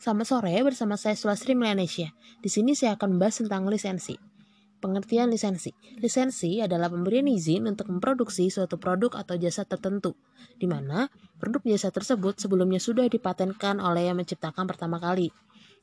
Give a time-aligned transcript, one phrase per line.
[0.00, 2.16] Selamat sore bersama saya Sulastri Melanesia.
[2.40, 4.16] Di sini saya akan membahas tentang lisensi.
[4.80, 5.76] Pengertian lisensi.
[6.00, 10.16] Lisensi adalah pemberian izin untuk memproduksi suatu produk atau jasa tertentu,
[10.56, 15.28] di mana produk jasa tersebut sebelumnya sudah dipatenkan oleh yang menciptakan pertama kali.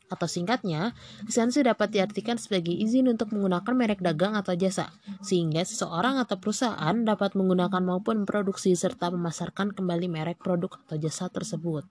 [0.10, 0.98] Atau singkatnya,
[1.30, 4.90] lisensi dapat diartikan sebagai izin untuk menggunakan merek dagang atau jasa,
[5.22, 11.30] sehingga seseorang atau perusahaan dapat menggunakan maupun memproduksi serta memasarkan kembali merek produk atau jasa
[11.30, 11.86] tersebut.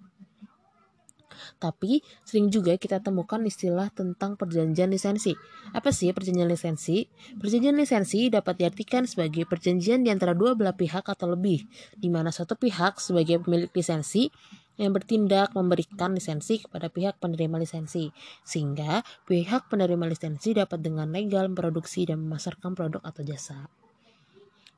[1.57, 5.33] Tapi sering juga kita temukan istilah tentang perjanjian lisensi.
[5.73, 7.07] Apa sih perjanjian lisensi?
[7.37, 12.29] Perjanjian lisensi dapat diartikan sebagai perjanjian di antara dua belah pihak atau lebih, di mana
[12.35, 14.29] satu pihak sebagai pemilik lisensi
[14.77, 18.13] yang bertindak memberikan lisensi kepada pihak penerima lisensi,
[18.45, 23.86] sehingga pihak penerima lisensi dapat dengan legal memproduksi dan memasarkan produk atau jasa.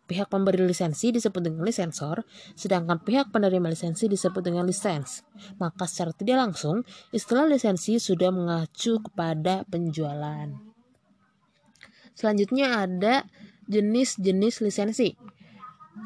[0.08, 2.24] Pihak pemberi lisensi disebut dengan lisensor,
[2.56, 5.20] sedangkan pihak penerima lisensi disebut dengan lisens.
[5.60, 6.80] Maka secara tidak langsung,
[7.12, 10.48] istilah lisensi sudah mengacu kepada penjualan.
[12.16, 13.28] Selanjutnya ada
[13.68, 15.12] jenis-jenis lisensi.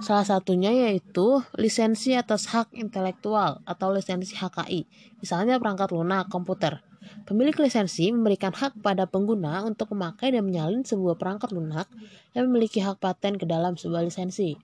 [0.02, 4.82] Salah satunya yaitu lisensi atas hak intelektual atau lisensi HKI,
[5.22, 6.91] misalnya perangkat lunak komputer.
[7.26, 11.86] Pemilik lisensi memberikan hak pada pengguna untuk memakai dan menyalin sebuah perangkat lunak
[12.32, 14.54] yang memiliki hak paten ke dalam sebuah lisensi.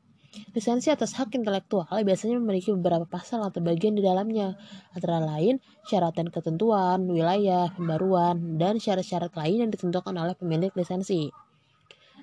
[0.53, 4.55] Lisensi atas hak intelektual biasanya memiliki beberapa pasal atau bagian di dalamnya,
[4.92, 5.58] antara lain
[5.89, 11.33] syarat dan ketentuan, wilayah, pembaruan, dan syarat-syarat lain yang ditentukan oleh pemilik lisensi.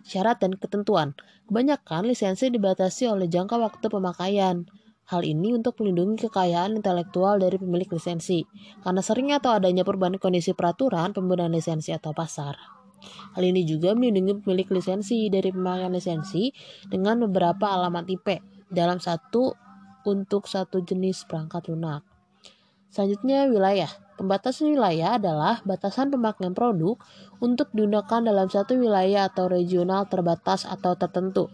[0.06, 4.66] Syarat dan ketentuan Kebanyakan lisensi dibatasi oleh jangka waktu pemakaian,
[5.06, 8.42] Hal ini untuk melindungi kekayaan intelektual dari pemilik lisensi,
[8.82, 12.58] karena seringnya atau adanya perubahan kondisi peraturan penggunaan lisensi atau pasar.
[13.38, 16.50] Hal ini juga melindungi pemilik lisensi dari pemakaian lisensi
[16.90, 18.28] dengan beberapa alamat IP
[18.74, 19.54] dalam satu
[20.10, 22.02] untuk satu jenis perangkat lunak.
[22.90, 23.92] Selanjutnya, wilayah.
[24.16, 26.96] Pembatasan wilayah adalah batasan pemakaian produk
[27.44, 31.52] untuk digunakan dalam satu wilayah atau regional terbatas atau tertentu.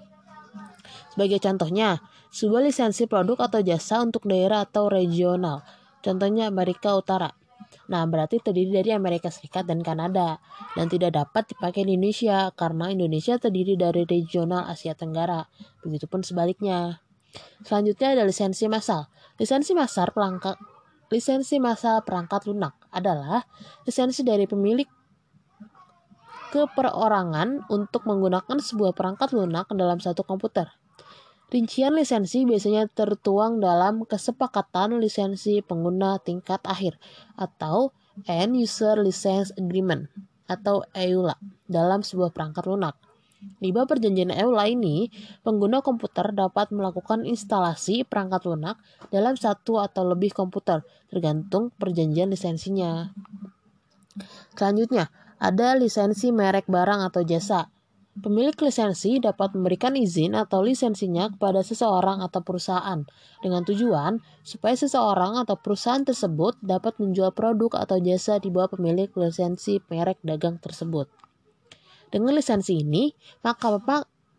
[1.13, 1.99] Sebagai contohnya,
[2.31, 5.63] sebuah lisensi produk atau jasa untuk daerah atau regional.
[6.01, 7.31] Contohnya Amerika Utara.
[7.91, 10.39] Nah, berarti terdiri dari Amerika Serikat dan Kanada
[10.75, 15.45] dan tidak dapat dipakai di Indonesia karena Indonesia terdiri dari regional Asia Tenggara.
[15.83, 17.03] Begitupun sebaliknya.
[17.63, 19.07] Selanjutnya ada lisensi massal.
[19.39, 20.59] Lisensi massal perangkat
[21.11, 23.43] lisensi massal perangkat lunak adalah
[23.83, 24.87] lisensi dari pemilik
[26.51, 30.80] keperorangan untuk menggunakan sebuah perangkat lunak dalam satu komputer.
[31.51, 36.95] Rincian lisensi biasanya tertuang dalam kesepakatan lisensi pengguna tingkat akhir
[37.35, 37.91] atau
[38.23, 40.07] End User License Agreement
[40.47, 41.35] atau EULA
[41.67, 42.95] dalam sebuah perangkat lunak.
[43.41, 45.09] Di perjanjian EULA ini,
[45.41, 48.77] pengguna komputer dapat melakukan instalasi perangkat lunak
[49.09, 53.09] dalam satu atau lebih komputer, tergantung perjanjian lisensinya.
[54.53, 55.09] Selanjutnya,
[55.41, 57.73] ada lisensi merek barang atau jasa.
[58.11, 63.07] Pemilik lisensi dapat memberikan izin atau lisensinya kepada seseorang atau perusahaan
[63.39, 69.07] dengan tujuan supaya seseorang atau perusahaan tersebut dapat menjual produk atau jasa di bawah pemilik
[69.15, 71.07] lisensi merek dagang tersebut.
[72.11, 73.15] Dengan lisensi ini,
[73.47, 73.79] maka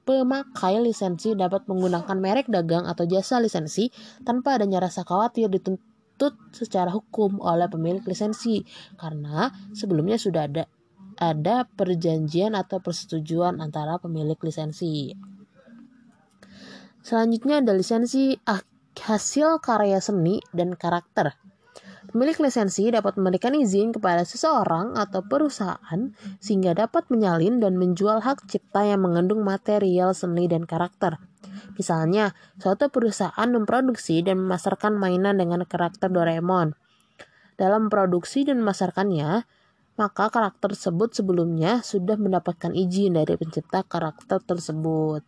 [0.04, 3.88] pemakai lisensi dapat menggunakan merek dagang atau jasa lisensi
[4.20, 8.68] tanpa adanya rasa khawatir dituntut secara hukum oleh pemilik lisensi
[9.00, 10.68] karena sebelumnya sudah ada
[11.22, 15.14] ada perjanjian atau persetujuan antara pemilik lisensi.
[17.06, 18.34] Selanjutnya ada lisensi
[18.98, 21.38] hasil karya seni dan karakter.
[22.10, 26.10] Pemilik lisensi dapat memberikan izin kepada seseorang atau perusahaan
[26.42, 31.22] sehingga dapat menyalin dan menjual hak cipta yang mengandung material seni dan karakter.
[31.78, 36.74] Misalnya, suatu perusahaan memproduksi dan memasarkan mainan dengan karakter Doraemon.
[37.56, 39.46] Dalam produksi dan memasarkannya,
[40.00, 45.20] maka karakter tersebut sebelumnya sudah mendapatkan izin dari pencipta karakter tersebut.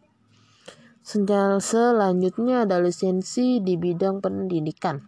[1.04, 5.04] Selanjutnya ada lisensi di bidang pendidikan.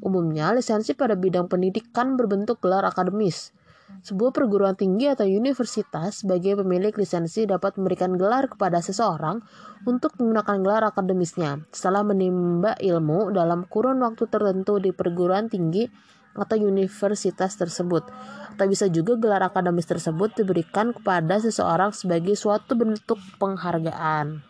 [0.00, 3.52] Umumnya, lisensi pada bidang pendidikan berbentuk gelar akademis.
[3.86, 9.44] Sebuah perguruan tinggi atau universitas sebagai pemilik lisensi dapat memberikan gelar kepada seseorang
[9.86, 15.86] untuk menggunakan gelar akademisnya setelah menimba ilmu dalam kurun waktu tertentu di perguruan tinggi
[16.36, 18.04] atau universitas tersebut.
[18.54, 24.44] Atau bisa juga gelar akademis tersebut diberikan kepada seseorang sebagai suatu bentuk penghargaan.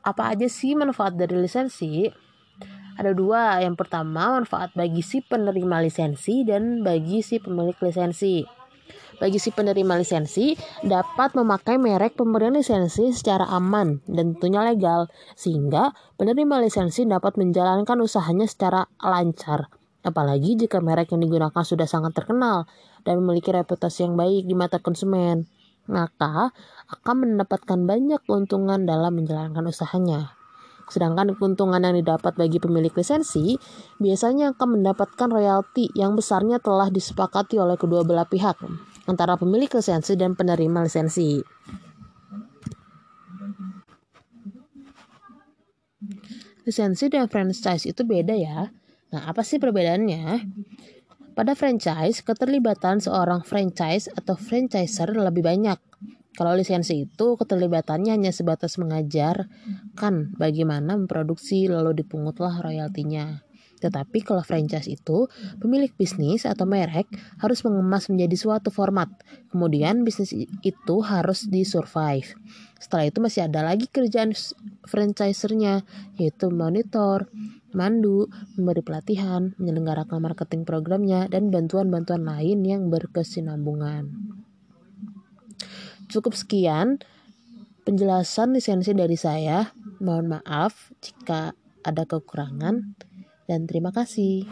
[0.00, 2.08] Apa aja sih manfaat dari lisensi?
[2.96, 3.60] Ada dua.
[3.64, 8.59] Yang pertama, manfaat bagi si penerima lisensi dan bagi si pemilik lisensi.
[9.20, 15.92] Bagi si penerima lisensi dapat memakai merek pemberian lisensi secara aman dan tentunya legal, sehingga
[16.16, 19.68] penerima lisensi dapat menjalankan usahanya secara lancar.
[20.00, 22.64] Apalagi jika merek yang digunakan sudah sangat terkenal
[23.04, 25.44] dan memiliki reputasi yang baik di mata konsumen,
[25.84, 26.56] maka
[26.88, 30.32] akan mendapatkan banyak keuntungan dalam menjalankan usahanya.
[30.90, 33.54] Sedangkan keuntungan yang didapat bagi pemilik lisensi
[34.02, 38.58] biasanya akan mendapatkan royalti yang besarnya telah disepakati oleh kedua belah pihak
[39.08, 41.40] antara pemilik lisensi dan penerima lisensi.
[46.64, 48.68] Lisensi dan franchise itu beda ya.
[49.10, 50.44] Nah, apa sih perbedaannya?
[51.32, 55.78] Pada franchise, keterlibatan seorang franchise atau franchiser lebih banyak
[56.40, 59.50] kalau lisensi itu keterlibatannya hanya sebatas mengajar
[59.98, 63.42] kan bagaimana memproduksi lalu dipungutlah royaltinya.
[63.80, 67.08] Tetapi kalau franchise itu, pemilik bisnis atau merek
[67.40, 69.08] harus mengemas menjadi suatu format.
[69.48, 72.36] Kemudian bisnis itu harus disurvive.
[72.76, 74.36] Setelah itu masih ada lagi kerjaan
[74.84, 75.84] franchisernya,
[76.20, 77.28] yaitu monitor,
[77.72, 84.12] mandu, memberi pelatihan, menyelenggarakan marketing programnya, dan bantuan-bantuan lain yang berkesinambungan.
[86.10, 86.98] Cukup sekian
[87.86, 89.70] penjelasan lisensi dari saya.
[90.00, 91.52] Mohon maaf jika
[91.84, 92.96] ada kekurangan
[93.50, 94.46] dan terima kasih.